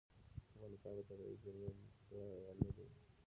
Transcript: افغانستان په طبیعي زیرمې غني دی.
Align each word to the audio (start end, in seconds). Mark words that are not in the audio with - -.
افغانستان 0.53 0.91
په 0.97 1.03
طبیعي 1.09 1.35
زیرمې 1.43 1.69
غني 2.59 2.69
دی. 2.77 2.87